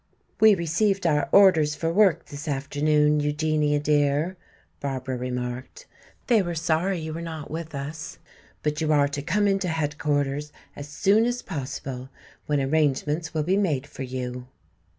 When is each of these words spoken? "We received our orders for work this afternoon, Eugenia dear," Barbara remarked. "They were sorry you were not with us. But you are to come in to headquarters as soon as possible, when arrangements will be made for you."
"We 0.39 0.55
received 0.55 1.05
our 1.05 1.29
orders 1.31 1.75
for 1.75 1.93
work 1.93 2.25
this 2.25 2.47
afternoon, 2.47 3.19
Eugenia 3.19 3.79
dear," 3.79 4.35
Barbara 4.79 5.15
remarked. 5.15 5.85
"They 6.25 6.41
were 6.41 6.55
sorry 6.55 6.97
you 6.97 7.13
were 7.13 7.21
not 7.21 7.51
with 7.51 7.75
us. 7.75 8.17
But 8.63 8.81
you 8.81 8.91
are 8.91 9.07
to 9.09 9.21
come 9.21 9.47
in 9.47 9.59
to 9.59 9.67
headquarters 9.67 10.51
as 10.75 10.87
soon 10.87 11.23
as 11.25 11.43
possible, 11.43 12.09
when 12.47 12.59
arrangements 12.59 13.35
will 13.35 13.43
be 13.43 13.57
made 13.57 13.85
for 13.85 14.01
you." 14.01 14.47